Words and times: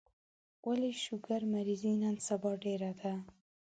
ولي 0.67 0.91
شوګر 1.03 1.41
مريضي 1.53 1.93
نن 2.03 2.15
سبا 2.27 2.51
ډيره 2.63 2.91
ده 2.99 3.13